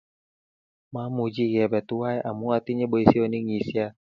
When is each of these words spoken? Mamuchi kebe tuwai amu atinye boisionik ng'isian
Mamuchi 0.93 1.43
kebe 1.51 1.79
tuwai 1.87 2.17
amu 2.29 2.45
atinye 2.57 2.85
boisionik 2.91 3.43
ng'isian 3.45 3.93